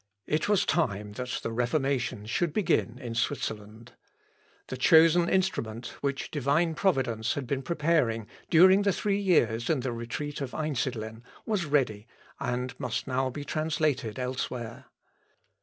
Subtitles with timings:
[0.25, 3.93] It was time that the Reformation should begin in Switzerland.
[4.69, 10.41] The chosen instrument which Divine Providence had been preparing during three years in the retreat
[10.41, 12.07] of Einsidlen, was ready
[12.39, 14.85] and must now be translated elsewhere.